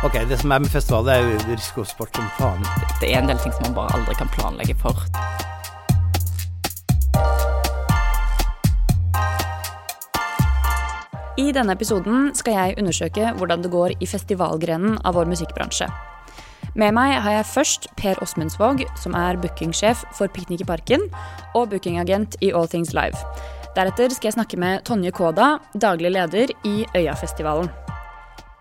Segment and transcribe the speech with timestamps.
[0.00, 2.62] Ok, det som er med festival, det er jo risikosport som faen.
[3.02, 4.96] Det er en del ting som man bare aldri kan planlegge for.
[11.36, 15.90] I denne episoden skal jeg undersøke hvordan det går i festivalgrenen av vår musikkbransje.
[16.80, 21.10] Med meg har jeg først Per Åsmundsvåg, som er bookingsjef for Piknik i Parken
[21.52, 23.20] og bookingagent i All Things Live.
[23.76, 27.68] Deretter skal jeg snakke med Tonje Kåda, daglig leder i Øyafestivalen.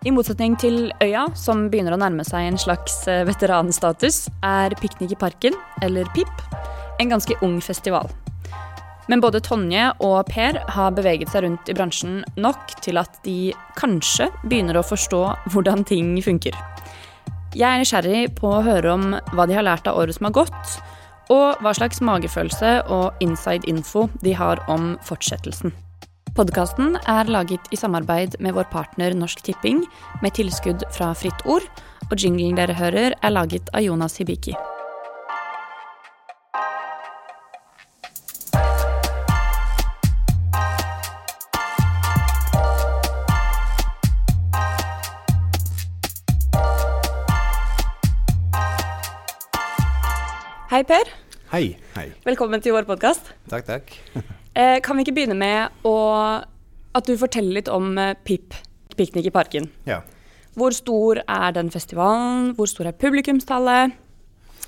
[0.07, 5.11] I motsetning til Øya, som begynner å nærme seg en slags eh, veteranstatus, er Piknik
[5.11, 6.31] i Parken, eller PIP,
[7.03, 8.07] en ganske ung festival.
[9.11, 13.51] Men både Tonje og Per har beveget seg rundt i bransjen nok til at de
[13.75, 16.55] kanskje begynner å forstå hvordan ting funker.
[17.57, 20.37] Jeg er nysgjerrig på å høre om hva de har lært av året som har
[20.39, 20.79] gått,
[21.27, 25.75] og hva slags magefølelse og inside info de har om fortsettelsen.
[26.37, 29.81] Podkasten er laget i samarbeid med vår partner Norsk Tipping,
[30.21, 31.65] med tilskudd fra Fritt Ord,
[32.09, 34.53] og jinglen dere hører, er laget av Jonas Hibiki.
[50.69, 51.18] Hei, Per.
[51.49, 52.11] Hei, hei.
[52.27, 53.31] Velkommen til vår podkast.
[53.49, 53.95] Takk, takk.
[54.59, 55.91] Eh, kan vi ikke begynne med å,
[56.97, 58.57] at du forteller litt om eh, PIP,
[58.97, 59.69] Piknik i Parken?
[59.87, 60.01] Ja.
[60.57, 62.49] Hvor stor er den festivalen?
[62.57, 63.93] Hvor stor er publikumstallet?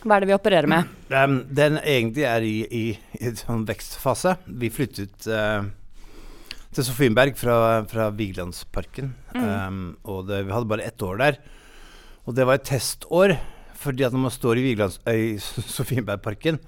[0.05, 0.93] Hva er det vi opererer med?
[1.09, 2.83] Um, den egentlig er i, i,
[3.19, 4.37] i en sånn vekstfase.
[4.61, 5.65] Vi flyttet uh,
[6.71, 7.57] til Sofienberg fra,
[7.91, 9.11] fra Vigelandsparken.
[9.35, 11.41] Um, og det, vi hadde bare ett år der.
[12.29, 13.35] Og det var et testår.
[13.81, 16.59] Fordi at når man står i, Vigelands, øh, i Sofienbergparken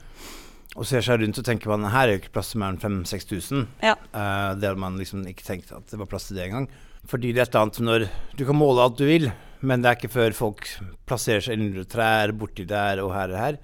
[0.73, 2.81] og ser seg rundt, så tenker man her er jo ikke plass til mer enn
[2.81, 3.67] 5000-6000.
[3.85, 3.93] Ja.
[4.09, 6.65] Uh, det hadde man liksom ikke tenkt at det var plass til det engang.
[7.09, 8.05] Fordi det er et annet når
[8.39, 9.27] Du kan måle alt du vil,
[9.61, 10.65] men det er ikke før folk
[11.07, 13.59] plasserer seg under trær, borti der og her og her,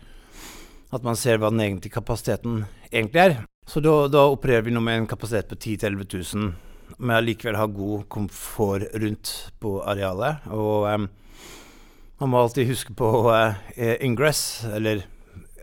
[0.94, 3.36] at man ser hva den egentlige kapasiteten egentlig er.
[3.70, 6.54] Så da, da opererer vi nå med en kapasitet på 10 000-11 000,
[6.98, 10.48] men allikevel har god komfort rundt på arealet.
[10.56, 11.10] Og um,
[12.20, 13.56] man må alltid huske på uh,
[14.04, 15.06] ingress, eller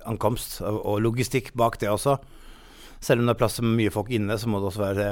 [0.06, 2.16] ankomst, og, og logistikk bak det også.
[3.02, 5.08] Selv om det er plass til mye folk inne, så må det også være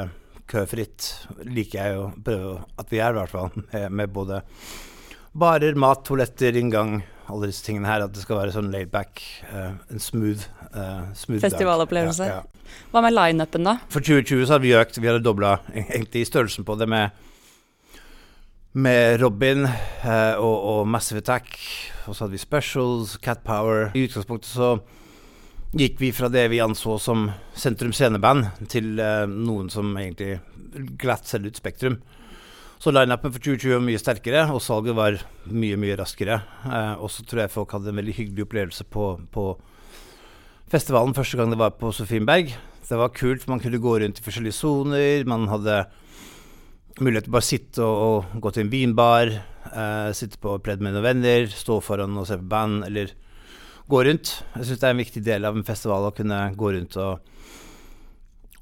[0.50, 1.10] køfritt.
[1.48, 3.50] Liker jeg å prøve at vi er, i hvert fall.
[3.60, 4.40] Med, med både
[5.34, 8.06] barer, mat, toaletter, inngang, alle disse tingene her.
[8.06, 11.42] At det skal være sånn laid back, uh, en smooth, uh, smooth.
[11.44, 12.30] Festivalopplevelse.
[12.30, 12.80] Ja, ja.
[12.94, 13.76] Hva med lineupen, da?
[13.92, 17.24] For 2020 så hadde vi økt, vi hadde dobla egentlig størrelsen på det med
[18.74, 21.54] med Robin eh, og, og, Massive Attack.
[22.08, 23.92] Og så hadde vi Specials, Cat Power.
[23.94, 24.74] I utgangspunktet så
[25.74, 30.40] gikk vi fra det vi anså som sentrum sceneband, til eh, noen som egentlig
[31.00, 32.00] glatt selger ut Spektrum.
[32.82, 36.42] Så lineupen for 2020 var mye sterkere, og salget var mye, mye raskere.
[36.66, 39.48] Eh, og så tror jeg folk hadde en veldig hyggelig opplevelse på, på
[40.72, 42.50] festivalen første gang det var på Sofienberg.
[42.84, 45.22] Det var kult, man kunne gå rundt i forskjellige soner.
[45.30, 45.84] Man hadde
[47.00, 49.32] mulighet til bare sitte og, og, gå til en vinbar,
[49.72, 53.12] eh, sitte på pledd med noen venner, stå foran og se på band, eller
[53.90, 54.34] gå rundt.
[54.54, 57.34] Jeg syns det er en viktig del av en festival å kunne gå rundt og,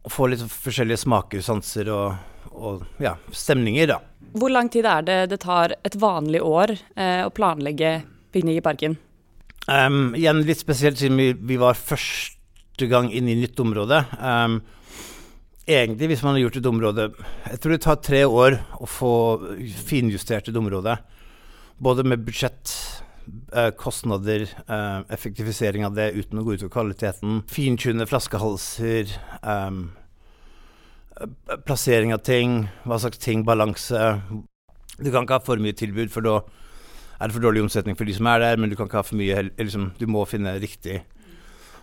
[0.03, 2.17] og få litt forskjellige smaker, sanser og,
[2.53, 4.01] og ja, stemninger, da.
[4.33, 8.01] Hvor lang tid er det det tar et vanlig år eh, å planlegge
[8.33, 8.97] piknik i parken?
[9.69, 14.01] Um, igjen litt spesielt siden vi, vi, var første gang inn i nytt område.
[14.19, 14.63] Um,
[15.67, 17.07] egentlig, hvis man har gjort et område
[17.51, 19.15] Jeg tror det tar tre år å få
[19.87, 20.97] finjustert et område.
[21.83, 22.71] Både med budsjett,
[23.53, 27.43] eh, kostnader, eh, effektivisering av det uten å gå ut over kvaliteten.
[27.49, 29.11] Fintune flaskehalser.
[29.43, 29.93] Um,
[31.67, 34.23] plassering av ting, hva slags ting, balanse.
[34.99, 36.41] Du kan ikke ha for mye tilbud, for da
[37.21, 39.07] er det for dårlig omsetning for de som er der, men du kan ikke ha
[39.07, 41.03] for mye liksom, Du må finne riktig.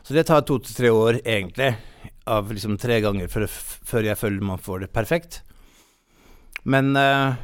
[0.04, 1.76] Så det tar to til tre år, egentlig,
[2.30, 5.42] av liksom tre ganger før, før jeg føler man får det perfekt.
[6.70, 7.38] Men uh,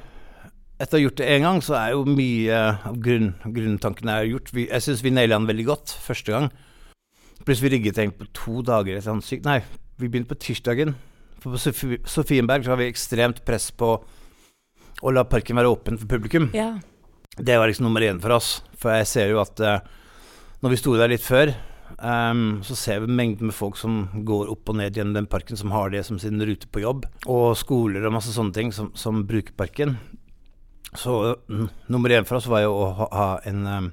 [0.75, 4.29] etter å ha gjort det én gang, så er jo mye av grunn, grunntankene er
[4.33, 4.51] gjort.
[4.55, 6.49] Vi, jeg syns vi naila den veldig godt første gang.
[7.45, 9.31] Pluss vi rigget egentlig på to dager etter hans.
[9.45, 9.61] Nei,
[10.01, 10.95] vi begynte på tirsdagen.
[11.39, 13.95] For på Sofie, Sofienberg så har vi ekstremt press på
[15.05, 16.49] å la parken være åpen for publikum.
[16.55, 16.73] Ja.
[17.35, 18.57] Det var liksom nummer én for oss.
[18.79, 19.79] For jeg ser jo at uh,
[20.63, 21.53] når vi sto der litt før,
[21.97, 25.57] um, så ser vi mengden med folk som går opp og ned gjennom den parken,
[25.59, 27.07] som har det som sin rute på jobb.
[27.25, 29.97] Og skoler og masse sånne ting som, som bruker parken.
[30.95, 33.91] Så uh, nummer én for oss var jo å ha, ha en um,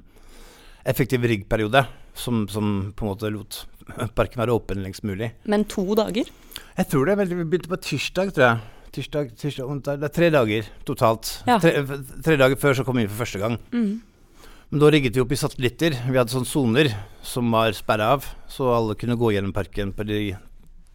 [0.87, 3.63] effektiv riggperiode som, som på en måte lot
[4.15, 5.33] parken være åpen lengst mulig.
[5.49, 6.29] Men to dager?
[6.77, 7.17] Jeg tror det.
[7.19, 8.59] Vi begynte på tirsdag, tror jeg.
[8.93, 11.43] tirsdag, tirsdag, Det er tre dager totalt.
[11.47, 11.59] Ja.
[11.59, 11.83] Tre,
[12.23, 13.57] tre dager før så kom vi inn for første gang.
[13.73, 14.01] Mm.
[14.73, 15.93] Men da rigget vi opp i satellitter.
[16.09, 16.87] Vi hadde sånne soner
[17.21, 20.17] som var sperra av, så alle kunne gå gjennom parken på de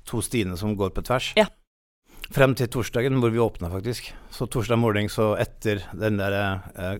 [0.02, 1.28] to stiene som går på tvers.
[1.38, 1.44] Ja.
[2.34, 4.08] Frem til torsdagen, hvor vi åpna, faktisk.
[4.34, 6.34] Så torsdag morgen, så etter den der
[6.74, 6.98] eh,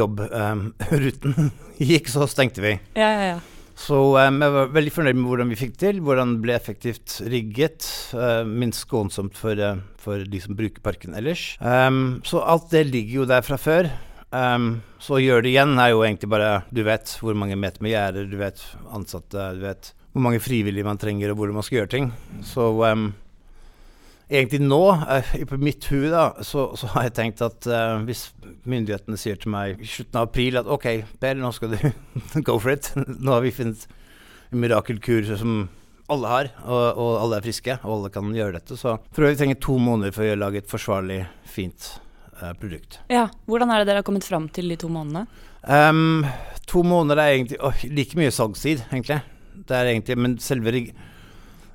[0.00, 1.52] jobbruten
[1.92, 2.72] gikk, så stengte vi.
[2.96, 3.36] Ja, ja, ja.
[3.76, 7.18] Så um, jeg var veldig fornøyd med hvordan vi fikk til, hvordan det ble effektivt
[7.28, 7.84] rigget.
[8.16, 11.50] Uh, minst skånsomt for, uh, for de som bruker parken ellers.
[11.60, 13.92] Um, så alt det ligger jo der fra før.
[14.34, 17.84] Um, så å gjøre det igjen er jo egentlig bare Du vet hvor mange meter
[17.84, 21.64] med gjerder, du vet ansatte, du vet hvor mange frivillige man trenger, og hvor man
[21.64, 22.06] skal gjøre ting.
[22.48, 23.10] Så um,
[24.32, 28.30] egentlig nå, uh, på mitt hue, da, så, så, har jeg tenkt at uh, hvis
[28.64, 30.88] myndighetene sier til meg i slutten av april at OK,
[31.20, 31.78] Per, nå skal du
[32.48, 32.90] go for it.
[32.96, 33.84] Nå har vi funnet
[34.48, 35.66] en mirakelkur som
[36.08, 38.80] alle har, og, og, alle er friske, og alle kan gjøre dette.
[38.80, 41.20] Så tror jeg vi trenger to måneder for å lage et forsvarlig,
[41.50, 41.92] fint
[42.60, 43.00] produkt.
[43.12, 45.26] Ja, Hvordan er det dere har kommet fram til de to månedene?
[45.66, 46.26] Um,
[46.68, 49.20] to måneder er egentlig oh, like mye salgstid, egentlig.
[49.66, 50.72] Det er egentlig, Men selve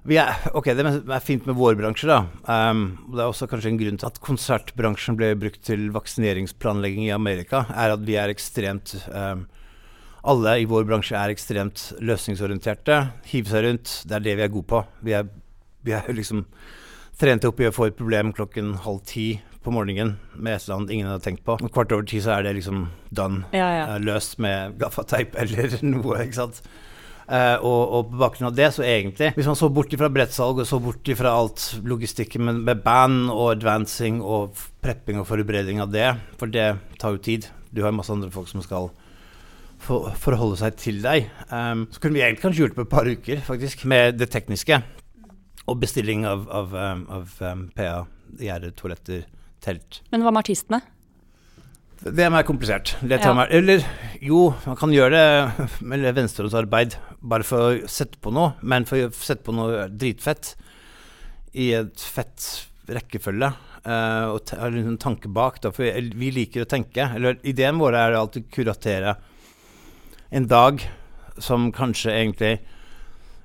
[0.04, 2.24] vi er, ok, Det er fint med vår bransje, da.
[2.50, 7.14] Um, det er også kanskje en grunn til at konsertbransjen ble brukt til vaksineringsplanlegging i
[7.14, 9.46] Amerika, er at vi er ekstremt um,
[10.26, 12.98] Alle i vår bransje er ekstremt løsningsorienterte.
[13.30, 13.94] Hive seg rundt.
[14.06, 14.82] Det er det vi er gode på.
[15.02, 15.30] Vi er,
[15.82, 16.44] vi er liksom
[17.18, 19.32] trente opp i å få et problem klokken halv ti
[19.62, 21.58] på morgenen med et eller annet ingen hadde tenkt på.
[21.62, 23.44] Og kvart over ti så er det liksom done.
[23.54, 23.84] Ja, ja.
[23.92, 26.64] Uh, løst med gaffateip eller noe, ikke sant.
[27.32, 30.58] Uh, og, og, på bakgrunn av det, så egentlig Hvis man så bort fra brettsalg
[30.60, 35.80] og så bort fra alt logistikken med, med band og advancing og prepping og forberedning
[35.80, 36.10] av det,
[36.42, 37.48] for det tar jo tid.
[37.72, 38.90] Du har masse andre folk som skal
[39.82, 41.30] for, forholde seg til deg.
[41.48, 44.32] Um, så kunne vi egentlig kanskje gjort det på et par uker, faktisk, med det
[44.34, 44.82] tekniske.
[45.70, 47.38] Og bestilling av, av, av, av
[47.78, 48.02] PA,
[48.42, 49.24] gjerde, toaletter,
[49.64, 50.02] telt.
[50.12, 50.82] Men hva med artistene?
[52.02, 52.96] Det er mer komplisert.
[53.06, 53.34] Ja.
[53.38, 53.84] Meg, eller
[54.26, 59.06] jo, man kan gjøre det med venstrehåndsarbeid bare for å sette på noe, men for
[59.06, 60.56] å sette på noe dritfett
[61.54, 62.48] i et fett
[62.90, 63.52] rekkefølge.
[63.82, 67.06] Uh, og har ha en tanke bak, da, for vi liker å tenke.
[67.18, 69.16] Eller ideen vår er alltid å kuratere
[70.32, 70.82] en dag
[71.42, 72.54] som kanskje egentlig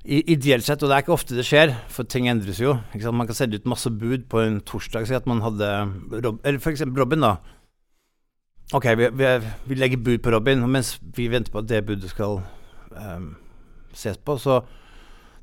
[0.06, 2.76] Ideelt sett, og det er ikke ofte det skjer, for ting endres jo.
[2.94, 3.18] Ikke sant?
[3.18, 5.08] Man kan sende ut masse bud på en torsdag.
[5.08, 5.70] Si at man hadde
[6.22, 7.32] Rob, Eller eksempel Robin, da.
[8.74, 9.32] Ok, vi, vi,
[9.66, 12.40] vi legger bud på Robin, og mens vi venter på at det budet skal
[12.94, 13.32] um,
[13.94, 14.60] ses på, så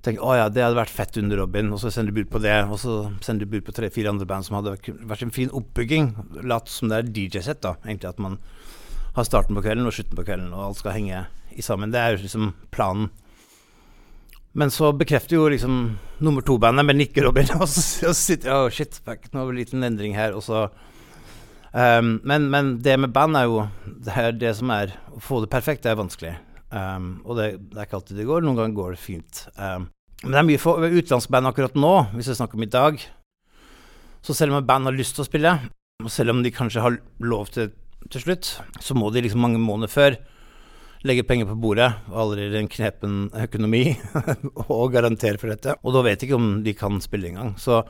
[0.03, 2.31] tenker jeg å ja, det hadde vært fett under Robin, og så sender du bud
[2.31, 5.31] på det, og så sender du bud på tre-fire andre band som hadde vært- en
[5.31, 6.09] fin oppbygging.
[6.43, 8.11] Lat som det er DJ-sett, da, egentlig.
[8.11, 8.39] At man
[9.15, 11.91] har starten på kvelden og slutten på kvelden, og alt skal henge i sammen.
[11.91, 13.11] Det er jo liksom planen.
[14.53, 15.77] Men så bekrefter jo liksom
[16.23, 19.57] nummer to-bandet med Nikke Robin, og så, og sitter jeg oh shit, fuck, nå en
[19.57, 20.67] liten endring her, og så
[21.73, 25.39] Um, men, men det med band er jo det, er det som er Å få
[25.41, 26.33] det perfekt, det er vanskelig.
[26.69, 28.43] Um, og det, det er ikke alltid det går.
[28.45, 29.39] Noen ganger går det fint.
[29.57, 29.87] Um,
[30.21, 33.01] men det er mye for utenlandsband akkurat nå, hvis jeg snakker om i dag.
[34.21, 35.55] Så selv om et band har lyst til å spille,
[36.05, 37.73] og selv om de kanskje har lov til
[38.11, 38.49] til slutt,
[38.83, 40.17] så må de liksom mange måneder før
[41.03, 43.83] legge penger på bordet, allerede en knepen økonomi,
[44.69, 45.75] og garantere for dette.
[45.83, 47.53] Og da vet ikke om de kan spille engang.
[47.59, 47.81] Så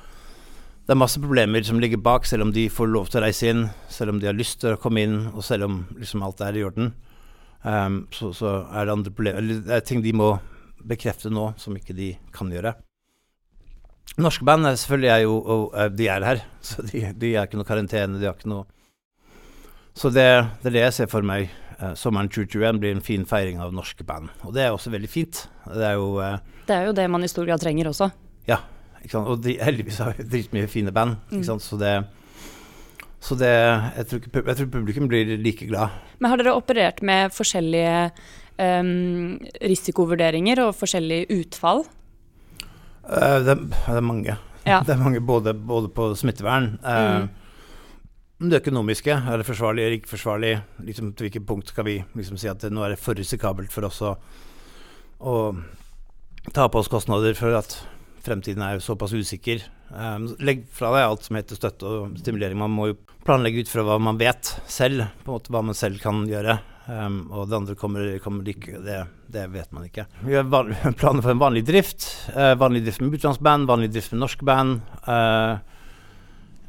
[0.83, 3.51] det er masse problemer som ligger bak, selv om de får lov til å reise
[3.51, 6.41] inn, selv om de har lyst til å komme inn, og selv om liksom alt
[6.43, 6.91] er i orden.
[7.63, 10.33] Um, så, så er det andre problemer det er ting de må
[10.83, 12.73] bekrefte nå, som ikke de kan gjøre.
[14.19, 17.47] Norske band er selvfølgelig er jo og, eh, De er her, så de, de er
[17.47, 18.65] ikke noe karantene, de har ikke noe
[19.95, 20.27] Så det,
[20.59, 21.47] det er det jeg ser for meg.
[21.83, 25.09] Eh, sommeren 2021 blir en fin feiring av norske band, og det er også veldig
[25.09, 25.45] fint.
[25.65, 26.37] Det er jo eh,
[26.67, 28.11] Det er jo det man i stor grad trenger også.
[28.47, 28.59] ja,
[29.19, 31.17] og de, heldigvis har vi dritmye fine band.
[31.31, 31.43] Mm.
[31.59, 31.95] Så det,
[33.19, 35.89] så det jeg, tror ikke, jeg tror publikum blir like glad.
[36.19, 38.11] Men har dere operert med forskjellige
[38.59, 41.83] um, risikovurderinger og forskjellige utfall?
[43.03, 44.37] Uh, det, det er mange.
[44.63, 44.79] Ja.
[44.87, 47.25] Det er mange både, både på smittevern eh,
[48.43, 50.57] Det økonomiske, er det forsvarlig eller ikke forsvarlig?
[50.83, 53.87] Liksom, til hvilket punkt skal vi liksom si at nå er det for risikabelt for
[53.87, 54.17] oss å,
[55.23, 55.35] å
[56.51, 57.77] ta på oss kostnader for at
[58.23, 59.63] fremtiden er såpass usikker.
[59.93, 62.59] Um, legg fra deg alt som heter støtte og stimulering.
[62.59, 65.77] Man må jo planlegge ut fra hva man vet selv, på en måte hva man
[65.77, 66.59] selv kan gjøre.
[66.83, 70.03] Um, og det andre kommer, kommer ikke, det, det vet man ikke.
[70.27, 70.49] Vi har
[70.99, 72.09] planer for en vanlig drift.
[72.35, 74.81] Uh, vanlig drift med utenlandsband, vanlig drift med norsk band.
[75.07, 75.61] Uh,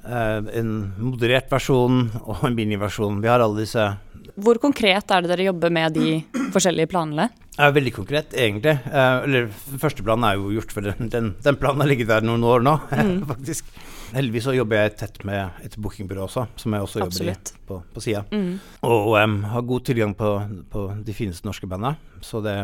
[0.05, 3.23] en moderert versjon og en miniversjon.
[3.25, 3.87] Vi har alle disse
[4.35, 6.19] Hvor konkret er det dere jobber med de
[6.53, 7.31] forskjellige planene?
[7.55, 8.73] Ja, veldig konkret, egentlig.
[8.91, 9.45] Eh, eller
[9.79, 12.65] første planen er jo gjort, for den, den, den planen har ligget der noen år
[12.67, 12.73] nå,
[13.33, 13.69] faktisk.
[14.15, 17.53] heldigvis så jobber jeg tett med et bookingbyrå også, som jeg også jobber Absolutt.
[17.55, 18.25] i på, på sida.
[18.35, 18.59] Mm.
[18.91, 20.33] Og um, har god tilgang på,
[20.71, 21.95] på de fineste norske bandene.
[22.27, 22.57] Så, det,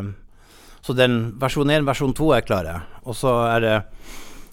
[0.83, 2.77] så den versjon 1, versjon 2 er klare.
[3.07, 3.77] Og så er det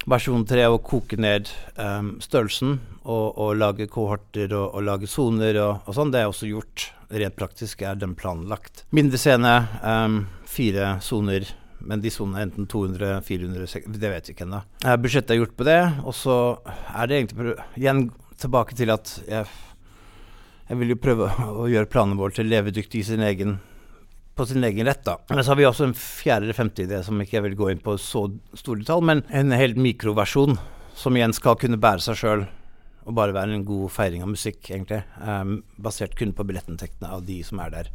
[0.07, 5.59] versjon 3 å koke ned um, størrelsen og, og lage kohorter og, og lage soner
[5.61, 6.13] og, og sånn.
[6.13, 6.89] Det er også gjort.
[7.11, 8.85] Rent praktisk er den planlagt.
[8.95, 11.47] Mindre scene, um, fire soner.
[11.87, 14.63] Men de sonene er enten 200, 400 sek- Det vet vi ikke ennå.
[14.83, 15.79] Eh, Budsjettet er gjort på det.
[16.03, 16.35] Og så
[16.65, 18.07] er det egentlig igjen
[18.41, 19.45] tilbake til at jeg
[20.67, 23.53] jeg vil jo prøve å gjøre planene våre til levedyktige i sin egen,
[24.37, 25.03] på sin egen rett.
[25.05, 25.17] da.
[25.29, 27.71] Men så har vi også en fjerde eller femte idé som ikke jeg vil gå
[27.73, 28.27] inn på så
[28.57, 30.59] stor detalj, men en helt mikroversjon
[30.97, 32.45] som igjen skal kunne bære seg sjøl
[33.07, 34.99] og bare være en god feiring av musikk, egentlig.
[35.23, 37.91] Um, basert kun på billettinntektene av de som er der.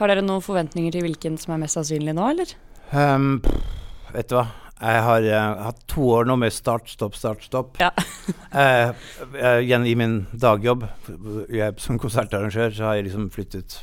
[0.00, 2.54] Har dere noen forventninger til hvilken som er mest sannsynlig nå, eller?
[2.90, 3.76] Um, pff,
[4.16, 4.48] vet du hva?
[4.76, 7.78] Jeg har uh, hatt to år nå med start, stopp, start, stopp.
[7.80, 7.92] Ja.
[7.94, 8.90] uh,
[9.38, 10.84] uh, igjen i min dagjobb
[11.48, 13.78] jeg, som konsertarrangør så har jeg liksom flyttet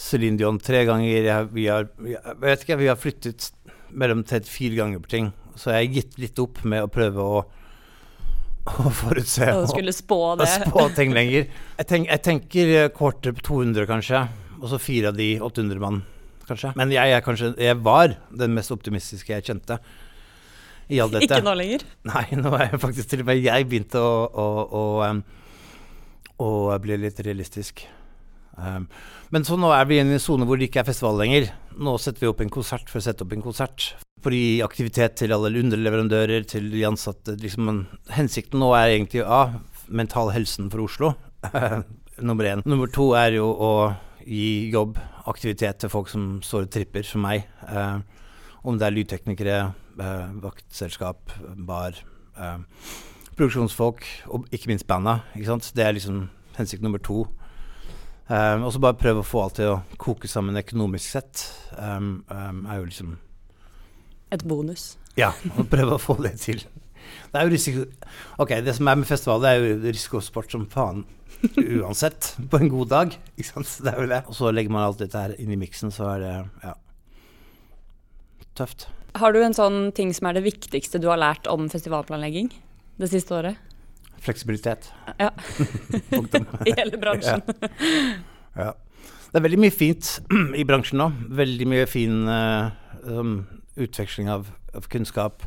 [0.00, 1.28] Céline Dion tre ganger.
[1.28, 3.50] Jeg, vi, har, jeg vet ikke, vi har flyttet
[3.90, 5.32] mellom tre til fire ganger på ting.
[5.58, 7.42] Så jeg har gitt litt opp med å prøve å,
[8.70, 11.50] å forutse Og og, skulle spå og spå ting lenger.
[11.76, 13.12] Jeg, tenk, jeg tenker eh, på
[13.50, 14.24] 200, kanskje.
[14.60, 16.02] Og så fire av de 800 mann,
[16.48, 16.72] kanskje.
[16.80, 19.80] Men jeg, jeg, kanskje, jeg var den mest optimistiske jeg kjente.
[20.90, 21.84] Ikke nå lenger.
[22.08, 24.44] Nei, nå er jeg faktisk til og med jeg begynte å, å,
[24.80, 26.52] å, å
[26.82, 27.84] bli litt realistisk.
[28.56, 28.86] Um,
[29.32, 31.50] men så nå er vi inne i en sone hvor det ikke er festival lenger.
[31.80, 33.92] Nå setter vi opp en konsert for å sette opp en konsert.
[34.20, 37.38] For å gi aktivitet til alle underleverandører, til de ansatte.
[37.40, 37.70] Liksom,
[38.16, 39.42] hensikten nå er egentlig A.
[39.88, 41.14] Mental helsen for Oslo.
[42.28, 42.64] Nummer én.
[42.68, 43.72] Nummer to er jo å
[44.26, 44.98] gi jobb,
[45.30, 47.48] aktivitet til folk som står og tripper, som meg.
[47.64, 48.04] Uh,
[48.68, 49.60] om det er lydteknikere,
[50.00, 51.32] uh, vaktselskap,
[51.64, 51.96] bar,
[52.40, 52.62] Uh,
[53.36, 55.20] produksjonsfolk og ikke minst banda.
[55.36, 55.58] Ikke?
[55.76, 57.26] Det er liksom hensikt nummer to.
[58.30, 61.46] Um, og så bare prøve å få alt til å koke sammen økonomisk sett.
[61.74, 63.16] Um, um, er jo liksom
[64.30, 64.92] Et bonus.
[65.18, 66.62] Ja, og prøve å få det til.
[67.32, 67.86] Det er jo risiko
[68.38, 71.02] Ok, det som er med festival, det er jo risikosport som faen.
[71.80, 72.36] Uansett.
[72.52, 73.16] På en god dag.
[73.34, 73.72] Ikke sant.
[73.82, 74.22] Det er jo det.
[74.30, 76.76] Og så legger man alt dette her inn i miksen, så er det ja
[78.60, 78.88] tøft.
[79.18, 82.52] Har du en sånn ting som er det viktigste du har lært om festivalplanlegging
[83.00, 83.69] det siste året?
[84.20, 84.90] Fleksibilitet.
[85.18, 85.30] Ja.
[86.68, 87.42] I hele bransjen.
[88.56, 88.74] Ja.
[89.30, 90.16] Det er veldig mye fint
[90.60, 91.10] i bransjen nå.
[91.38, 92.70] Veldig mye fin uh,
[93.06, 93.36] um,
[93.80, 95.44] utveksling av, av kunnskap,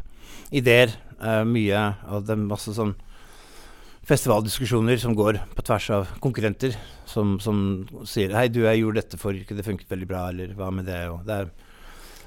[0.55, 0.95] ideer.
[1.19, 2.95] Uh, mye av det er masse sånn
[4.07, 6.73] festivaldiskusjoner som går på tvers av konkurrenter,
[7.07, 10.51] som, som sier 'hei, du, jeg gjorde dette forrige ikke det funket veldig bra', eller
[10.57, 11.07] 'hva med det'?
[11.11, 11.51] Og det er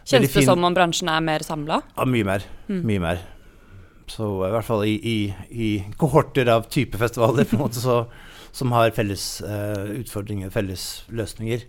[0.06, 1.82] Kjennes det fin- som om bransjen er mer samla?
[1.96, 2.44] Ja, mye mer.
[2.68, 2.82] Mm.
[2.86, 3.18] Mye mer.
[4.06, 5.16] Så i hvert fall i, i,
[5.50, 8.04] i kohorter av type festivaler på en måte så,
[8.54, 11.64] som har felles uh, utfordringer, felles løsninger,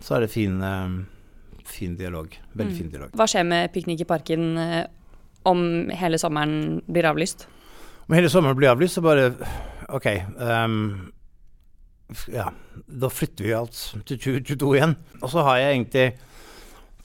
[0.00, 2.30] så er det fin, uh, fin dialog.
[2.54, 2.78] Veldig Mm.
[2.78, 3.10] fin dialog.
[3.18, 4.84] Hva skjer med Piknik i parken uh,
[5.50, 7.48] om hele sommeren blir avlyst?
[8.06, 9.32] Om hele sommeren blir avlyst, så bare
[9.88, 10.06] OK.
[10.38, 11.10] Um,
[12.32, 12.46] ja,
[12.86, 14.94] da flytter vi alt til 2022 igjen.
[15.20, 16.06] Og så har jeg egentlig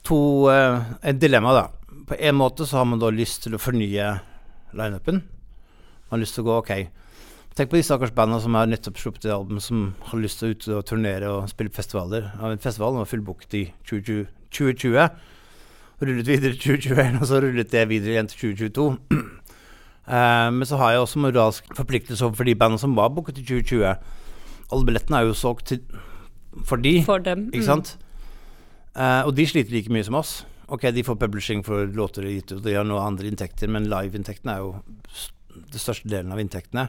[0.04, 1.66] to uh, Et dilemma, da.
[2.08, 4.06] På en måte så har man da lyst til å fornye
[4.78, 5.22] lineupen.
[6.10, 6.72] Man har lyst til å gå OK.
[7.54, 10.50] Tenk på de stakkars bandene som har nettopp sluppet et album, som har lyst til
[10.50, 12.26] å ut og turnere og spille på festivaler.
[12.34, 14.26] Ja, men Festivalen var fullbooket i 2020.
[14.54, 15.08] 2020.
[16.02, 18.88] Rullet videre til 2021, og så rullet det videre igjen til 2022.
[19.14, 23.46] Uh, men så har jeg også moralsk forpliktelse overfor de bandene som var booket i
[23.46, 23.86] 2020.
[24.72, 25.80] Alle billettene er jo solgt til,
[26.64, 27.50] for de, For dem?
[27.52, 27.94] ikke sant?
[28.98, 30.40] Uh, og de sliter like mye som oss.
[30.72, 33.90] Ok, de får publishing for låter de gitt ut, de har noen andre inntekter, men
[33.90, 34.70] liveinntektene er jo
[35.54, 36.88] den største delen av inntektene.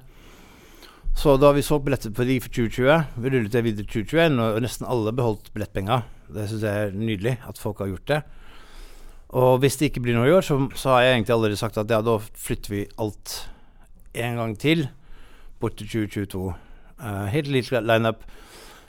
[1.16, 3.20] Så da vi solgt billetter på de for 2020.
[3.24, 6.02] Vi rullet det videre 2021, og nesten alle beholdt billettpenga.
[6.28, 8.22] Det syns jeg er nydelig at folk har gjort det.
[9.36, 11.80] Og hvis det ikke blir noe i år, så, så har jeg egentlig allerede sagt
[11.80, 13.36] at ja, da flytter vi alt
[14.16, 14.88] en gang til
[15.60, 16.44] bort til 2022.
[17.00, 18.24] Uh, helt lik lineup.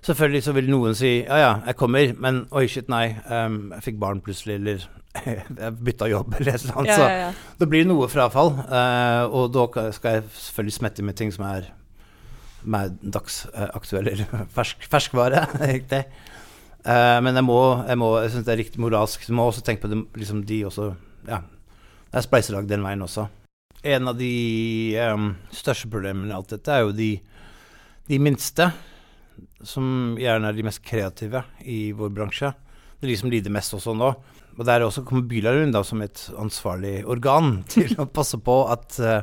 [0.06, 3.88] Selvfølgelig så vil noen si ja ja, jeg kommer, men oi shit, nei, um, jeg
[3.88, 4.84] fikk barn plutselig, eller
[5.64, 6.92] jeg bytta jobb, eller et eller annet.
[6.92, 11.18] Ja, ja, så det blir noe frafall, Uh, og da skal jeg selvfølgelig smette med
[11.18, 11.72] ting som er
[12.66, 15.42] mer dagsaktuelle, eller fersk, ferskvare,
[15.74, 16.04] riktig.
[16.86, 19.26] Uh, men jeg må, jeg, må, jeg syns det er riktig moralsk.
[19.26, 20.92] Du må også tenke på det, liksom de også
[21.26, 21.42] Ja,
[22.12, 23.26] det er spleiselag den veien også.
[23.86, 24.34] En av de
[25.10, 27.16] um, største problemene i alt dette er jo de,
[28.06, 28.70] de minste,
[29.66, 32.52] som gjerne er de mest kreative i vår bransje.
[32.96, 34.12] Det er de som lider mest også nå.
[34.56, 38.98] Og der også kommer Bylarund da som et ansvarlig organ til å passe på at
[39.02, 39.20] uh,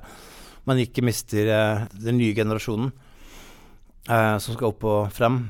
[0.69, 2.93] man ikke mister uh, den nye generasjonen
[4.09, 5.45] uh, som skal opp og frem.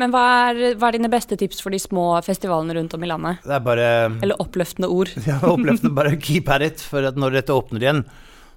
[0.00, 3.08] Men hva er, hva er dine beste tips for de små festivalene rundt om i
[3.08, 3.44] landet?
[3.44, 3.86] Det er bare
[4.24, 5.12] Eller oppløftende ord?
[5.28, 5.94] Ja, oppløftende.
[5.96, 6.84] Bare keep at it.
[6.84, 8.02] For at når dette åpner igjen,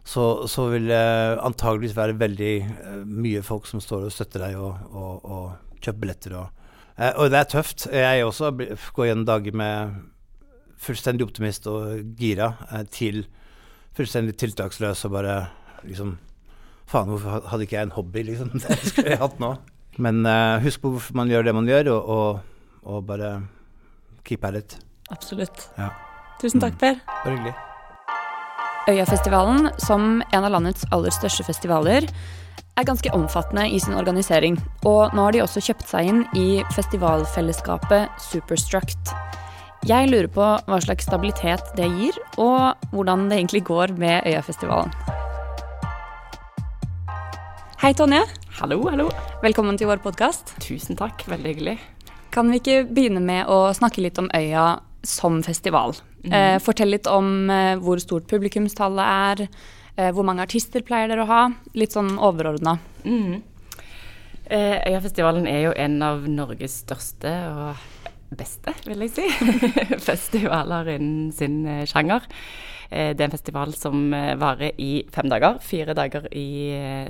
[0.03, 0.99] så, så vil det
[1.39, 2.53] antageligvis være veldig
[3.07, 6.37] mye folk som står og støtter deg og, og, og kjøper billetter.
[6.39, 7.87] Og, eh, og det er tøft.
[7.93, 8.53] Jeg også
[8.95, 9.99] går gjennom dager med
[10.79, 13.25] fullstendig optimist og gira eh, til
[13.97, 15.37] fullstendig tiltaksløs og bare
[15.83, 16.17] liksom
[16.89, 18.49] Faen, hvorfor hadde ikke jeg en hobby, liksom?
[18.63, 19.51] Det skulle jeg hatt nå.
[20.01, 23.31] Men eh, husk på hvorfor man gjør det man gjør, og, og, og bare
[24.25, 24.79] keep at it.
[25.13, 25.69] Absolutt.
[25.77, 25.93] Ja.
[26.41, 27.03] Tusen takk, Per.
[27.05, 27.57] Bare hyggelig.
[28.87, 32.07] Øyafestivalen, som en av landets aller største festivaler,
[32.79, 34.55] er ganske omfattende i sin organisering.
[34.87, 39.11] Og nå har de også kjøpt seg inn i festivalfellesskapet Superstruct.
[39.87, 44.95] Jeg lurer på hva slags stabilitet det gir, og hvordan det egentlig går med Øyafestivalen.
[47.79, 48.25] Hei, Tonje.
[48.59, 49.07] Hallo, hallo.
[49.43, 50.55] Velkommen til vår podkast.
[50.63, 51.79] Tusen takk, veldig hyggelig.
[52.31, 55.95] Kan vi ikke begynne med å snakke litt om Øya som festival?
[56.23, 59.45] Eh, fortell litt om eh, hvor stort publikumstallet er.
[59.95, 61.43] Eh, hvor mange artister pleier dere å ha?
[61.77, 62.77] Litt sånn overordna.
[63.05, 63.39] Mm.
[64.49, 67.98] Øyafestivalen er jo en av Norges største og
[68.37, 69.27] beste, vil jeg si,
[70.09, 72.25] festivaler innen sin eh, sjanger.
[72.89, 75.57] Eh, det er en festival som eh, varer i fem dager.
[75.65, 76.49] Fire dager i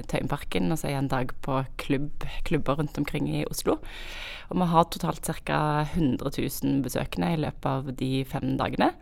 [0.09, 3.79] Tøyenparken, og så en dag på klubb, klubber rundt omkring i Oslo.
[4.49, 5.59] Og vi har totalt ca.
[5.93, 8.93] 100 000 besøkende i løpet av de fem dagene.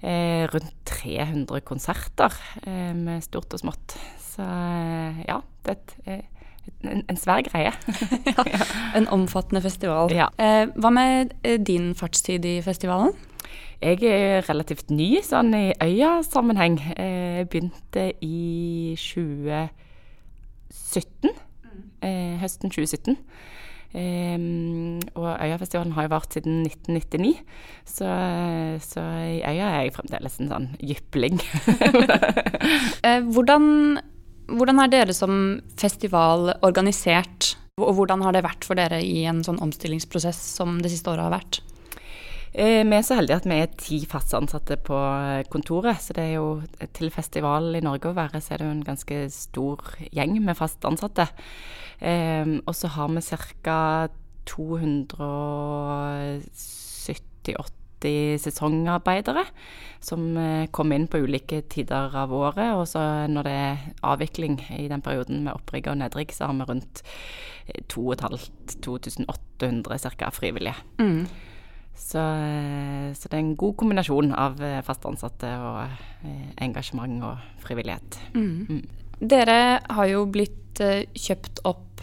[0.00, 2.32] Eh, rundt 300 konserter
[2.64, 3.98] eh, med stort og smått.
[4.30, 4.46] Så
[5.26, 6.39] ja, det er et,
[6.84, 7.72] en, en svær greie.
[8.98, 10.10] En omfattende festival.
[10.14, 10.26] Ja.
[10.38, 13.12] Eh, hva med eh, din fartstid i festivalen?
[13.80, 16.76] Jeg er relativt ny sånn i Øya-sammenheng.
[16.96, 21.30] Eh, Jeg begynte i 2017.
[22.02, 23.16] Eh, høsten 2017.
[23.90, 27.40] Um, og Øyafestivalen har jo vart siden 1999,
[27.84, 28.06] så,
[28.78, 31.40] så i Øya er jeg fremdeles en sånn jypling.
[33.00, 33.96] Eh, hvordan,
[34.56, 37.54] hvordan er dere som festival organisert?
[37.80, 41.28] Og hvordan har det vært for dere i en sånn omstillingsprosess som det siste året
[41.28, 41.60] har vært?
[42.50, 44.98] Eh, vi er så heldige at vi er ti fast ansatte på
[45.52, 46.02] kontoret.
[46.02, 46.62] Så det er jo
[46.96, 50.58] til festival i Norge å være, så er det jo en ganske stor gjeng med
[50.58, 51.28] fast ansatte.
[52.00, 53.22] Eh, og så har vi
[53.64, 54.08] ca.
[58.00, 59.44] 270-80 sesongarbeidere
[60.00, 60.20] som
[60.72, 62.72] kom kommer inn på ulike tider av året.
[62.78, 63.76] Og så når det er
[64.08, 67.02] avvikling i den perioden med opprigg og nedrigg, så har vi rundt
[67.92, 70.30] 2500-2800 ca.
[70.32, 70.80] frivillige.
[70.98, 71.26] Mm.
[72.00, 75.84] Så, eh, så det er en god kombinasjon av eh, fast ansatte og
[76.24, 78.18] eh, engasjement og frivillighet.
[78.34, 78.80] Mm.
[79.20, 82.00] Dere har jo blitt eh, kjøpt opp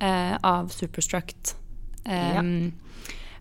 [0.00, 1.60] eh, av Superstruct.
[2.04, 2.42] Ja.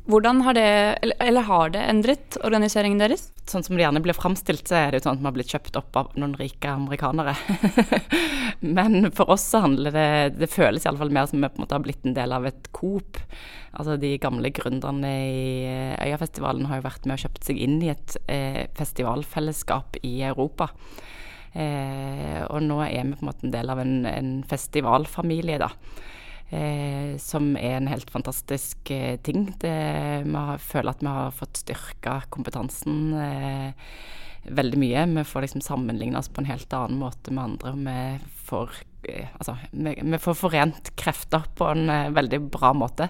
[0.04, 0.68] Hvordan har det,
[1.02, 3.30] eller, eller har det endret organiseringen deres?
[3.48, 5.54] Sånn som det gjerne blir framstilt, så er det jo sånn at vi har blitt
[5.54, 7.36] kjøpt opp av noen rike amerikanere.
[8.78, 11.76] Men for oss så handler det Det føles iallfall mer som vi på en måte
[11.76, 13.20] har blitt en del av et Coop.
[13.74, 17.80] Altså de gamle gründerne i eh, Øyafestivalen har jo vært med og kjøpt seg inn
[17.82, 20.68] i et eh, festivalfellesskap i Europa.
[21.54, 25.72] Eh, og nå er vi på en måte en del av en, en festivalfamilie, da.
[26.50, 29.48] Eh, som er en helt fantastisk eh, ting.
[29.62, 29.78] Det,
[30.26, 33.94] vi har, føler at vi har fått styrka kompetansen eh,
[34.44, 35.06] veldig mye.
[35.16, 37.74] Vi får liksom sammenligne oss på en helt annen måte med andre.
[37.74, 38.76] Vi får,
[39.10, 43.10] eh, altså, vi, vi får forent krefter på en eh, veldig bra måte.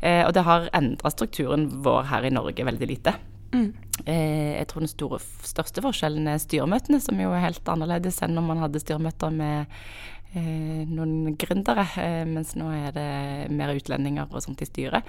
[0.00, 3.14] Eh, og det har endra strukturen vår her i Norge veldig lite.
[3.50, 3.72] Mm.
[4.06, 8.36] Eh, jeg tror den store, største forskjellen er styremøtene, som jo er helt annerledes enn
[8.38, 9.80] når man hadde styremøter med
[10.34, 13.10] noen gründere, eh, mens nå er det
[13.54, 15.06] mer utlendinger og sånt i styret.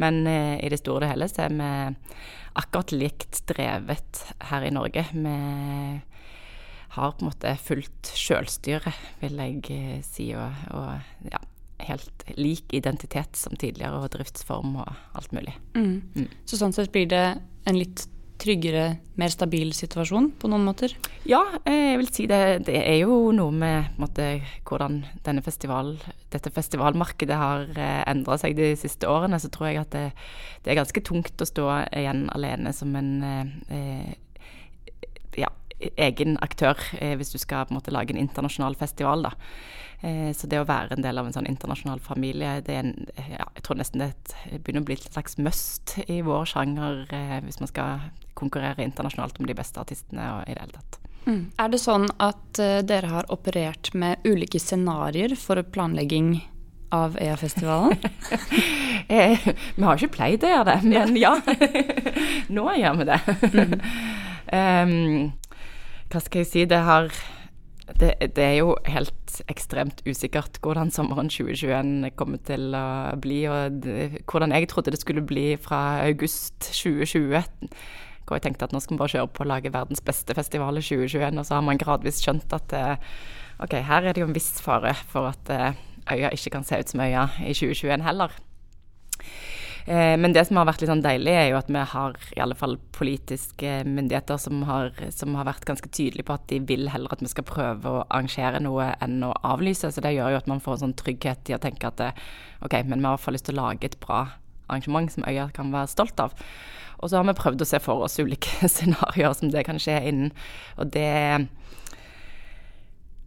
[0.00, 1.70] Men eh, i det store og hele så er vi
[2.54, 5.04] akkurat likt drevet her i Norge.
[5.12, 5.34] Vi
[6.94, 11.42] har på en måte fullt sjølstyre, vil jeg eh, si, og, og ja,
[11.90, 15.56] helt lik identitet som tidligere, og driftsform og alt mulig.
[15.76, 16.00] Mm.
[16.14, 16.28] Mm.
[16.48, 17.26] Så sånn sett blir det
[17.68, 18.06] en litt
[18.40, 20.94] tryggere, mer stabil situasjon på noen måter?
[21.28, 24.26] Ja, eh, jeg vil si det, det er jo noe med måte,
[24.66, 25.02] hvordan
[25.44, 25.94] festival,
[26.34, 29.40] dette festivalmarkedet har eh, endra seg de siste årene.
[29.40, 30.06] Så tror jeg at det,
[30.64, 34.14] det er ganske tungt å stå igjen alene som en eh,
[35.38, 35.50] ja,
[35.96, 39.26] egen aktør eh, hvis du skal på en måte lage en internasjonal festival.
[39.28, 39.32] da.
[40.00, 42.94] Eh, så det å være en del av en sånn internasjonal familie, det er en,
[43.16, 46.20] ja, jeg tror nesten det er et, det begynner å bli et slags must i
[46.26, 50.64] vår sjanger eh, hvis man skal konkurrere internasjonalt om de beste artistene og i det
[50.64, 51.00] hele tatt.
[51.24, 51.44] Mm.
[51.56, 56.34] Er det sånn at dere har operert med ulike scenarioer for planlegging
[56.94, 57.96] av Øyafestivalen?
[59.08, 59.38] eh,
[59.76, 61.34] vi har ikke pleid å gjøre det, men ja.
[62.56, 63.20] Nå gjør vi det.
[63.54, 63.74] Mm.
[64.52, 65.32] um,
[66.14, 67.10] hva skal jeg si, det har
[68.00, 72.86] det, det, er jo helt ekstremt usikkert hvordan sommeren 2021 kommer til å
[73.20, 77.42] bli, og det, hvordan jeg trodde det skulle bli fra august 2020.
[78.24, 80.80] Hvor jeg tenkte at nå skal vi bare kjøre på å lage verdens beste festival
[80.80, 83.10] i 2021, og så har man gradvis skjønt at eh,
[83.60, 85.76] ok, her er det jo en viss fare for at eh,
[86.14, 88.32] øya ikke kan se ut som øya i 2021 heller.
[89.86, 92.40] Eh, men det som har vært litt sånn deilig, er jo at vi har i
[92.40, 96.88] alle fall politiske myndigheter som har, som har, vært ganske tydelige på at de vil
[96.92, 99.92] heller at vi skal prøve å arrangere noe enn å avlyse.
[99.92, 102.24] Så det gjør jo at man får en sånn trygghet i å tenke at eh,
[102.64, 104.22] OK, men vi har i hvert fall lyst til å lage et bra
[104.70, 106.32] arrangement som øya kan være stolt av.
[107.02, 110.00] Og så har vi prøvd å se for oss ulike scenarioer som det kan skje
[110.08, 110.32] innen.
[110.80, 111.44] Og det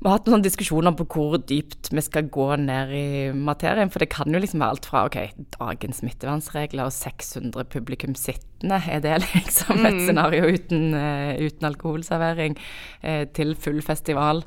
[0.08, 3.90] vi har hatt noen diskusjoner på hvor dypt vi skal gå ned i materien.
[3.92, 5.18] For det kan jo liksom være alt fra ok,
[5.58, 10.02] dagens smittevernregler og 600 publikum sittende, er det liksom et mm.
[10.06, 12.56] scenario uten, uh, uten alkoholservering,
[13.04, 14.46] uh, til full festival.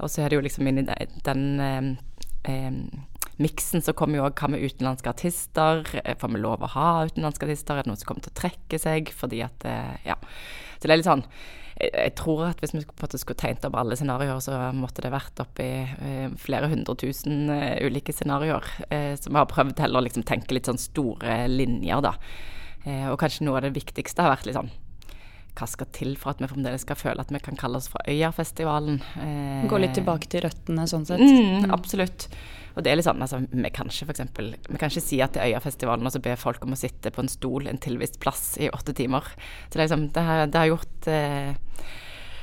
[0.00, 0.88] Og så er det jo liksom inni
[1.28, 2.82] den uh,
[3.36, 5.84] miksen så kommer jo òg hva med utenlandske artister.
[5.92, 7.76] Får vi lov å ha utenlandske artister?
[7.76, 9.12] Er det noen som kommer til å trekke seg?
[9.12, 9.68] Fordi at
[10.08, 10.16] Ja.
[10.80, 11.28] Så det er litt sånn
[11.80, 15.04] jeg tror at hvis vi på en måte skulle tegnet opp alle scenarioer, så måtte
[15.04, 18.66] det vært oppi eh, flere hundre tusen eh, ulike scenarioer.
[18.90, 22.16] Eh, så vi har prøvd heller å liksom tenke litt sånn store linjer, da.
[22.84, 24.72] Eh, og kanskje noe av det viktigste har vært litt sånn
[25.52, 28.00] hva skal til for at vi fremdeles skal føle at vi kan kalle oss for
[28.08, 29.02] Øyafestivalen?
[29.20, 31.20] Eh, Gå litt tilbake til røttene, sånn sett.
[31.20, 32.24] Mm, absolutt.
[32.72, 35.20] Og det er litt sånn, altså, vi kan ikke for eksempel, vi kan ikke si
[35.20, 37.80] at det er Øyafestivalen og så be folk om å sitte på en stol en
[37.84, 39.28] tilvist plass i åtte timer.
[39.68, 41.52] Så det, liksom, det, har, det har gjort eh,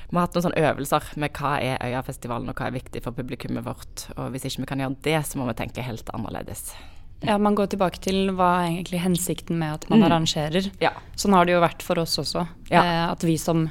[0.10, 3.16] Vi har hatt noen sånne øvelser med hva er Øyafestivalen, og hva er viktig for
[3.16, 4.08] publikummet vårt.
[4.18, 6.72] Og hvis ikke vi kan gjøre det, så må vi tenke helt annerledes.
[7.22, 10.08] Ja, Man går tilbake til hva er egentlig hensikten med at man mm.
[10.08, 10.72] arrangerer.
[10.82, 10.96] Ja.
[11.20, 12.48] Sånn har det jo vært for oss også.
[12.72, 12.82] Ja.
[12.82, 13.68] Eh, at vi som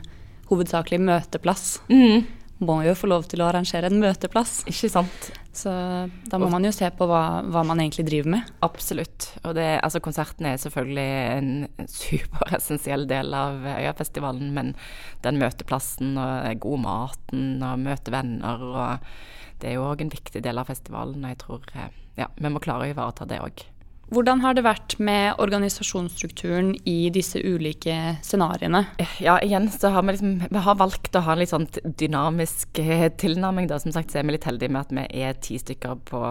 [0.49, 4.63] hovedsakelig møteplass mm må jo få lov til å arrangere en møteplass.
[4.71, 5.31] Ikke sant.
[5.59, 5.71] Så
[6.31, 8.51] da må man jo se på hva, hva man egentlig driver med.
[8.63, 9.31] Absolutt.
[9.43, 14.75] Og det, altså konserten er selvfølgelig en superessensiell del av Øyafestivalen, men
[15.25, 19.11] den møteplassen og god maten og møte venner og
[19.59, 22.51] Det er jo òg en viktig del av festivalen, og jeg tror eh, ja, vi
[22.55, 23.65] må klare å ivareta det òg.
[24.09, 28.87] Hvordan har det vært med organisasjonsstrukturen i disse ulike scenarioene?
[29.21, 32.81] Ja, igjen så har vi liksom Vi har valgt å ha en litt sånn dynamisk
[32.81, 33.77] eh, tilnærming, da.
[33.83, 36.23] Som sagt så er vi litt heldige med at vi er ti stykker på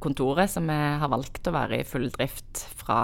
[0.00, 3.02] kontoret, så vi har valgt å være i full drift fra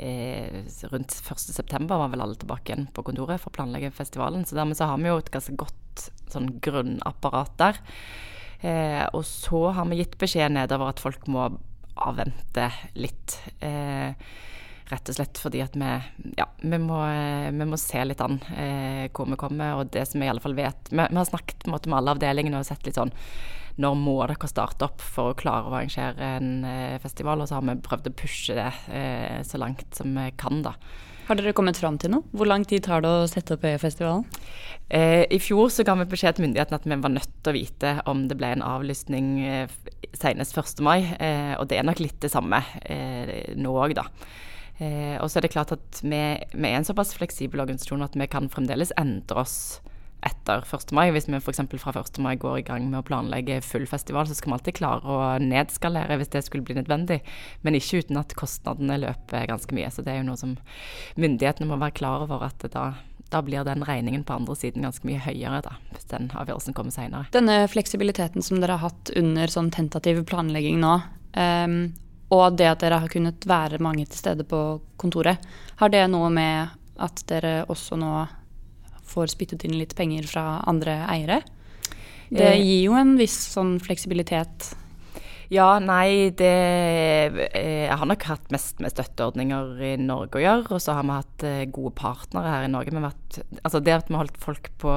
[0.00, 1.84] eh, rundt 1.9.
[1.90, 4.48] var vel alle tilbake igjen på kontoret for å planlegge festivalen.
[4.48, 7.84] Så dermed så har vi jo et ganske godt sånn grunnapparat der.
[8.64, 11.50] Eh, og så har vi gitt beskjed nedover at folk må
[12.06, 13.36] avvente litt.
[13.60, 14.14] Eh,
[14.90, 15.90] rett og slett fordi at vi,
[16.38, 16.98] ja, vi, må,
[17.54, 19.78] vi må se litt an eh, hvor vi kommer.
[19.78, 22.16] Og det som vi i alle fall vet Vi, vi har snakket måte, med alle
[22.16, 23.12] avdelingene og sett litt sånn
[23.80, 27.42] Når må dere starte opp for å klare å arrangere en eh, festival?
[27.42, 30.74] Og så har vi prøvd å pushe det eh, så langt som vi kan, da.
[31.30, 32.24] Har dere kommet fram til noe?
[32.34, 34.24] Hvor lang tid tar det å sette opp Øyafestivalen?
[34.90, 37.54] Eh, I fjor så ga vi beskjed til myndighetene at vi var nødt til å
[37.54, 39.76] vite om det ble en avlysning eh,
[40.10, 40.82] senest 1.
[40.82, 41.04] mai.
[41.22, 44.08] Eh, og det er nok litt det samme eh, nå òg, da.
[44.82, 48.18] Eh, og så er det klart at vi, vi er en såpass fleksibel organisasjon at
[48.18, 49.56] vi kan fremdeles endre oss
[50.26, 50.92] etter 1.
[50.96, 51.08] mai.
[51.14, 51.60] Hvis vi f.eks.
[51.82, 52.18] fra 1.
[52.22, 55.20] mai går i gang med å planlegge full festival, så skal vi alltid klare å
[55.42, 57.20] nedskalere hvis det skulle bli nødvendig.
[57.64, 59.92] Men ikke uten at kostnadene løper ganske mye.
[59.92, 60.56] Så det er jo noe som
[61.20, 62.90] myndighetene må være klar over at da,
[63.32, 66.94] da blir den regningen på andre siden ganske mye høyere, da, hvis den avgjørelsen kommer
[66.94, 67.30] senere.
[67.36, 70.98] Denne fleksibiliteten som dere har hatt under sånn tentativ planlegging nå,
[71.36, 71.80] um,
[72.30, 74.60] og det at dere har kunnet være mange til stede på
[75.00, 75.42] kontoret,
[75.80, 78.12] har det noe med at dere også nå
[79.10, 81.40] får spyttet inn litt penger fra andre eiere.
[82.30, 82.60] Det eh.
[82.62, 84.70] gir jo en viss sånn fleksibilitet.
[85.50, 90.76] Ja, nei, det eh, Jeg har nok hatt mest med støtteordninger i Norge å gjøre.
[90.76, 92.94] Og så har vi hatt eh, gode partnere her i Norge.
[92.94, 94.94] Vært, altså det at vi har holdt folk på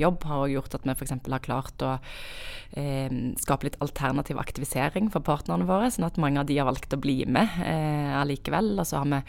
[0.00, 1.14] jobb, har også gjort at vi f.eks.
[1.14, 6.50] har klart å eh, skape litt alternativ aktivisering for partnerne våre, sånn at mange av
[6.50, 8.74] de har valgt å bli med eh, allikevel.
[8.74, 9.22] Og så har vi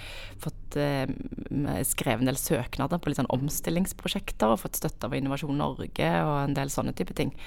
[0.48, 1.06] fått eh,
[1.86, 6.36] skrevet en del søknader på litt sånn omstillingsprosjekter og fått støtte av Innovasjon Norge og
[6.42, 7.38] en del sånne type ting.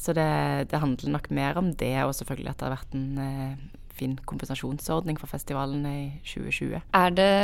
[0.00, 0.30] Så det,
[0.72, 4.14] det handler nok mer om det, og selvfølgelig at det har vært en eh, fin
[4.24, 6.80] kompensasjonsordning for festivalen i 2020.
[6.96, 7.34] Er det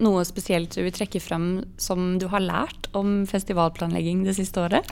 [0.00, 1.46] noe spesielt du vil trekke frem
[1.80, 4.90] som du har lært om festivalplanlegging det siste året?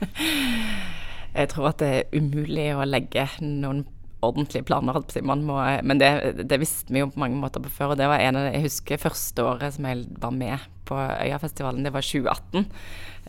[1.38, 3.86] jeg tror at det er umulig å legge noen
[4.26, 4.98] ordentlige planer.
[5.22, 6.10] Må, men det,
[6.44, 7.94] det, visste vi jo på mange måter på før.
[7.94, 10.58] og det var en av det, Jeg husker første året som jeg var med
[10.90, 12.66] på Øyafestivalen, det var 2018.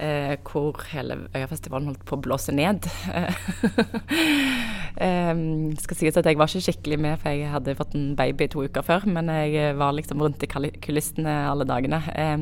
[0.01, 2.85] Eh, hvor hele Øyafestivalen holdt på å blåse ned.
[5.05, 5.33] eh,
[5.83, 8.65] skal sies at jeg var ikke skikkelig med, for jeg hadde fått en baby to
[8.65, 9.05] uker før.
[9.05, 12.01] Men jeg var liksom rundt i kulissene alle dagene.
[12.15, 12.37] Eh,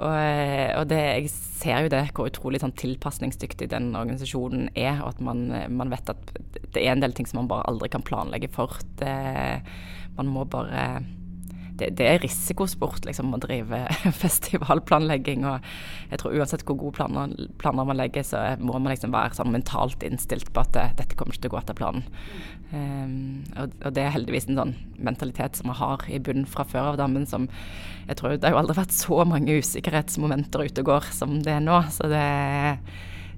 [0.00, 5.02] og, eh, og det, jeg ser jo det, hvor utrolig sånn, tilpasningsdyktig den organisasjonen er.
[5.04, 5.44] Og at man,
[5.76, 6.34] man, vet at
[6.72, 8.80] det er en del ting som man bare aldri kan planlegge for.
[9.00, 9.12] Det,
[10.16, 11.02] man må bare
[11.80, 13.82] det, det, er risikosport liksom, å drive
[14.22, 15.46] festivalplanlegging.
[15.48, 15.66] Og
[16.12, 19.54] jeg tror uansett hvor gode planer, planer man legger, så må man liksom være sånn
[19.54, 22.06] mentalt innstilt på at det, dette kommer ikke til å gå etter planen.
[22.70, 23.14] Um,
[23.58, 26.92] og, og, det er heldigvis en sånn mentalitet som vi har i bunnen fra før
[26.92, 27.48] av, dammen, som
[28.06, 31.52] jeg tror Det har jo aldri vært så mange usikkerhetsmomenter ute og går som det
[31.54, 31.76] er nå.
[31.94, 32.78] Så det er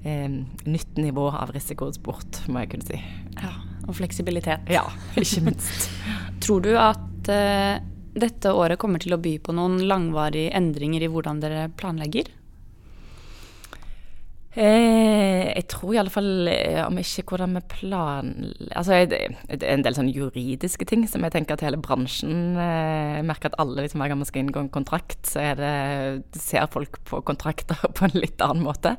[0.05, 3.00] um, nytt nivå av risikosport, må jeg kunne si.
[3.38, 3.55] Ja,
[3.88, 4.68] Og fleksibilitet.
[4.70, 4.85] Ja,
[5.18, 5.90] ikke minst.
[6.44, 11.11] tror du at uh, dette året kommer til å by på noen langvarige endringer i
[11.12, 12.29] hvordan dere planlegger?
[14.53, 18.33] Eh, jeg tror i alle fall eh, om ikke hvordan vi plan...
[18.77, 23.22] Altså, det, er en del sånne juridiske ting som jeg tenker at hele bransjen eh,
[23.25, 25.72] merker at alle liksom, hver gang man skal inngå en kontrakt, så det,
[26.37, 28.98] ser folk på kontrakter på en litt annen måte.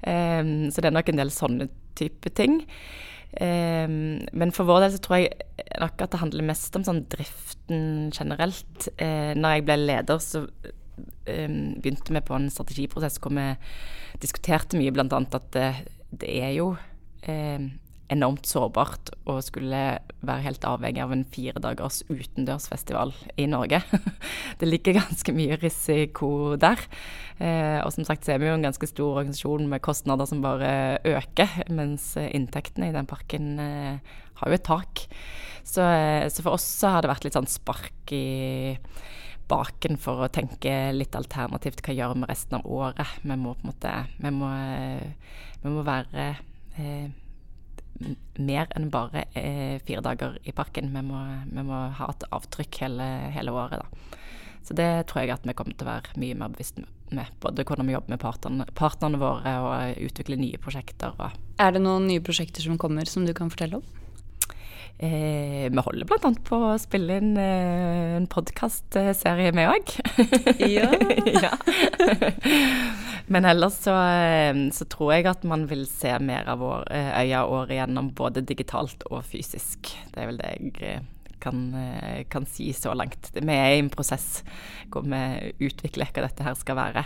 [0.00, 0.40] Eh,
[0.72, 2.62] så det er nok en del sånne type ting.
[3.36, 5.32] Um, men for vår del så tror jeg
[5.82, 8.88] nok at det handler mest om sånn driften generelt.
[8.96, 13.50] Eh, når jeg ble leder, så um, begynte vi på en strategiprosess hvor vi
[14.22, 15.04] diskuterte mye, bl.a.
[15.08, 15.68] at det,
[16.10, 16.72] det, er jo
[17.28, 17.68] um,
[18.12, 19.82] enormt sårbart å skulle
[20.24, 23.82] være helt avhengig av en fire dagers utendørsfestival i Norge.
[24.60, 26.80] det ligger ganske mye risiko der.
[27.38, 30.42] Eh, og som sagt så er vi jo en ganske stor organisasjon med kostnader som
[30.44, 30.72] bare
[31.06, 35.04] øker, mens inntektene i den parken eh, har jo et tak.
[35.62, 38.78] Så, eh, så, for oss så har det vært litt sånn spark i
[39.48, 41.84] baken for å tenke litt alternativt.
[41.84, 43.20] Hva gjør vi resten av året?
[43.22, 44.50] Vi må på en måte Vi må,
[45.62, 46.26] vi må være
[46.76, 47.08] eh,
[48.38, 50.92] mer enn bare eh, fire dager i parken.
[50.94, 54.16] Vi må, vi må ha et avtrykk hele, hele, året, da.
[54.66, 57.30] Så det tror jeg at vi kommer til å være mye mer bevisst med.
[57.40, 61.14] Både hvordan vi jobber med partnerne, partnerne våre og utvikle nye prosjekter.
[61.58, 63.86] er det noen nye prosjekter som kommer som du kan fortelle om?
[64.98, 66.30] Eh, vi holder bl.a.
[66.48, 69.92] på å spille inn eh, en podkastserie, vi òg.
[70.66, 70.88] ja.
[71.44, 71.52] ja.
[73.30, 77.12] Men ellers så, eh, så, tror jeg at man vil se mer av vår, eh,
[77.22, 79.92] øya året gjennom, både digitalt og fysisk.
[80.14, 81.06] Det er vel det jeg eh,
[81.38, 81.60] kan,
[82.32, 83.30] kan si så langt.
[83.36, 84.40] Vi er i en prosess
[84.90, 87.04] hvor vi utvikler hva dette her skal være.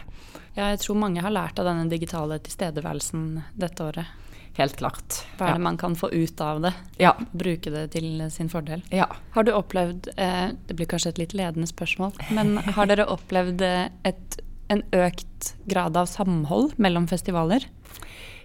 [0.55, 4.31] Ja, jeg tror mange har lært av denne digitale tilstedeværelsen dette året.
[4.58, 5.22] Helt klart.
[5.38, 5.64] Hva er det ja.
[5.64, 6.72] man kan få ut av det?
[7.00, 7.14] Ja.
[7.32, 8.82] Bruke det til sin fordel.
[8.92, 9.08] Ja.
[9.32, 13.64] Har du opplevd, eh, det blir kanskje et litt ledende spørsmål, men har dere opplevd
[13.64, 17.64] eh, et, en økt grad av samhold mellom festivaler?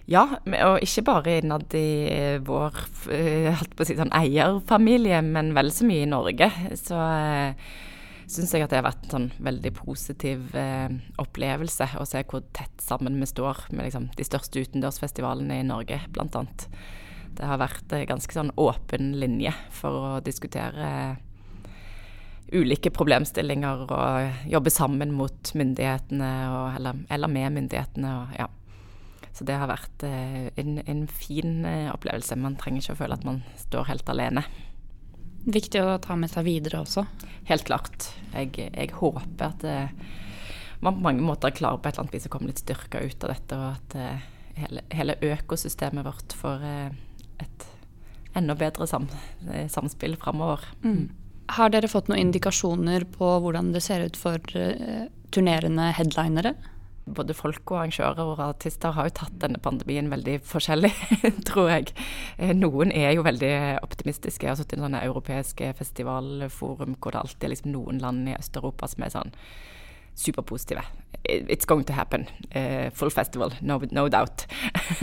[0.08, 0.24] Ja,
[0.64, 2.78] og ikke bare innad i vår
[3.12, 6.48] eh, si, sånn eierfamilie, men vel så mye i Norge.
[6.80, 6.96] Så
[8.28, 12.44] syns jeg at det har vært en sånn veldig positiv eh, opplevelse å se hvor
[12.56, 16.44] tett sammen vi står med liksom, de største utendørsfestivalene i Norge, bl.a.
[17.38, 21.24] Det har vært eh, ganske sånn åpen linje for å diskutere eh,
[22.52, 28.14] ulike problemstillinger og jobbe sammen mot myndighetene, og, eller, eller, med myndighetene.
[28.22, 28.48] Og, ja.
[29.32, 32.38] Så det har vært eh, en, en, fin eh, opplevelse.
[32.40, 34.44] Man trenger ikke å føle at man står helt alene.
[35.48, 37.06] Viktig å ta med seg videre også.
[37.48, 38.10] Helt klart.
[38.34, 40.16] Jeg, jeg håper at uh,
[40.84, 43.24] man på mange måter klarer på et eller annet vis å komme litt styrka ut
[43.24, 44.26] av dette, og at uh,
[44.58, 47.68] hele, hele, økosystemet vårt får uh, et
[48.36, 49.08] enda bedre sam,
[49.72, 50.68] samspill framover.
[50.84, 51.08] Mm.
[51.56, 54.36] Har dere fått noen indikasjoner på hvordan det ser ut for
[55.32, 56.52] turnerende headlinere?
[57.16, 60.92] Både folk og arrangører og artister har jo tatt denne pandemien veldig forskjellig,
[61.48, 61.94] tror jeg.
[62.36, 63.52] Eh, noen er jo veldig
[63.84, 64.46] optimistiske.
[64.46, 68.36] Jeg har sittet i sånne europeiske festivalforum hvor det alltid er liksom noen land i
[68.38, 69.34] Øst-Europa som er sånn
[70.18, 70.82] superpositive.
[71.24, 72.26] It's going to happen.
[72.54, 74.46] Uh, full festival, no, no doubt.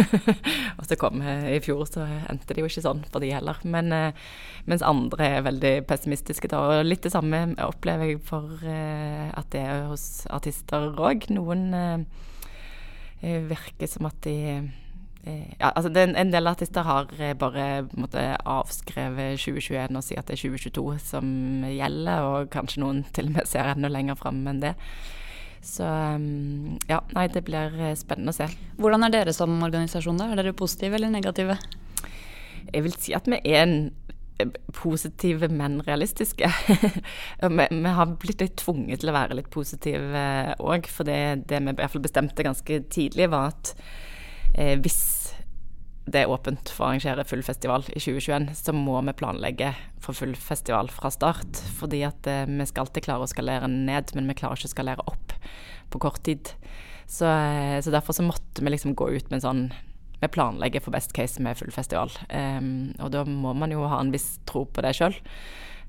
[0.77, 3.59] og så kom uh, i fjor, så endte det jo ikke sånn for de heller.
[3.63, 4.29] Men, uh,
[4.67, 6.49] mens andre er veldig pessimistiske.
[6.51, 6.61] Da.
[6.61, 11.29] Og litt det samme opplever jeg for at det er hos artister òg.
[11.35, 11.69] Noen
[13.21, 14.35] virker som at de
[15.25, 17.09] ja, altså det, En del artister har
[17.39, 17.65] bare
[17.97, 21.27] måtte, avskrevet 2021 og sier at det er 2022 som
[21.65, 24.75] gjelder, og kanskje noen til og med ser enda lenger fram enn det.
[25.65, 28.45] Så ja, nei, det blir spennende å se.
[28.77, 30.29] Hvordan er dere som organisasjon, da?
[30.29, 31.57] Er dere positive eller negative?
[32.69, 33.77] Jeg vil si at vi er en
[34.75, 36.49] positive, men realistiske.
[37.57, 40.25] vi, vi, har blitt litt tvunget til å være litt positive
[40.59, 43.73] òg, for det, det, vi i hvert fall bestemte ganske tidlig, var at
[44.55, 44.99] eh, hvis
[46.05, 49.71] det er åpent for å arrangere full festival i 2021, så må vi planlegge
[50.03, 51.61] for full festival fra start.
[51.79, 54.75] Fordi at eh, vi skal alltid klare å skalere ned, men vi klarer ikke å
[54.75, 55.33] skalere opp
[55.93, 56.53] på kort tid.
[57.09, 59.67] Så, eh, så derfor så måtte vi liksom gå ut med en sånn
[60.21, 62.11] vi planlegger for best case med full festival.
[62.29, 65.17] Um, og da må man jo ha en viss tro på det sjøl.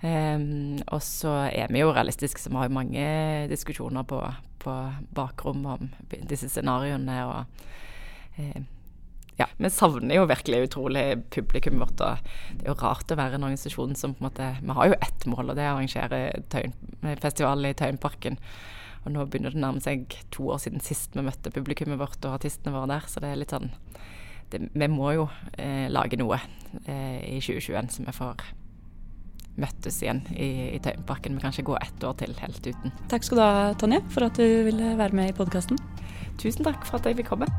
[0.02, 0.48] Um, ehm,
[0.92, 3.07] og så er vi jo realistiske, så vi har jo mange
[3.52, 4.18] diskusjoner på,
[4.64, 4.74] på
[5.16, 7.20] bakrom om disse scenarioene.
[7.31, 7.64] og
[9.37, 12.01] ja, vi savner jo virkelig utrolig publikum vårt.
[12.01, 14.90] Og det er jo rart å være en organisasjon som på en måte Vi har
[14.90, 16.20] jo ett mål, og det er å arrangere
[16.53, 16.75] tøyen,
[17.20, 18.40] festival i Tøyenparken.
[19.05, 22.25] Og nå begynner det å nærme seg to år siden sist vi møtte publikummet vårt
[22.25, 23.70] og artistene våre der, så det er litt sånn
[24.51, 26.40] det, Vi må jo eh, lage noe
[26.87, 28.46] eh, i 2021 så vi får
[29.62, 31.37] møttes igjen i, i Tøyenparken.
[31.37, 32.92] Vi kan ikke gå ett år til helt uten.
[33.12, 35.81] Takk skal du ha, Tonje, for at du ville være med i podkasten.
[36.40, 37.51] Tusen takk for at jeg fikk komme.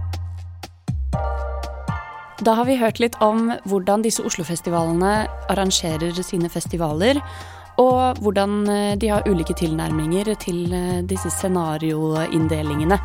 [2.45, 7.17] Da har vi hørt litt om hvordan disse Oslo-festivalene arrangerer sine festivaler,
[7.81, 12.99] og hvordan eh, de har ulike tilnærminger til eh, disse scenarioinndelingene.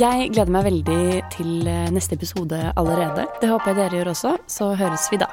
[0.00, 1.02] Jeg gleder meg veldig
[1.36, 3.28] til eh, neste episode allerede.
[3.42, 5.28] Det håper jeg dere gjør også, så høres vi da.